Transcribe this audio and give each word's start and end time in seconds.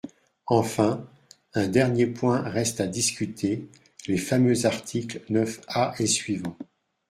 Enfin, 0.47 1.05
un 1.53 1.67
dernier 1.67 2.07
point 2.07 2.41
reste 2.41 2.81
à 2.81 2.87
discuter: 2.87 3.69
les 4.07 4.17
fameux 4.17 4.65
articles 4.65 5.21
neuf 5.29 5.61
A 5.67 5.93
et 5.99 6.07
suivants. 6.07 6.57